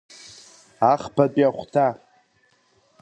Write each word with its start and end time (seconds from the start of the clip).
Ахԥатәи 0.91 1.45
ахәҭа… 1.47 1.87